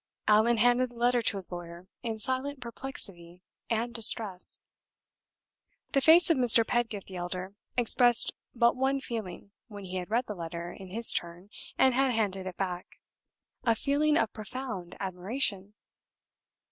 [0.27, 4.63] Allan handed the letter to his lawyer in silent perplexity and distress.
[5.91, 6.65] The face of Mr.
[6.65, 11.13] Pedgift the elder expressed but one feeling when he had read the letter in his
[11.13, 12.99] turn and had handed it back
[13.63, 15.75] a feeling of profound admiration.